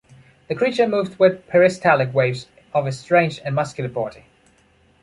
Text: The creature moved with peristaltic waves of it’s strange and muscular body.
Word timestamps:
The 0.47 0.55
creature 0.55 0.87
moved 0.87 1.19
with 1.19 1.47
peristaltic 1.47 2.11
waves 2.11 2.47
of 2.73 2.87
it’s 2.87 2.97
strange 2.97 3.39
and 3.45 3.53
muscular 3.53 3.87
body. 3.87 4.25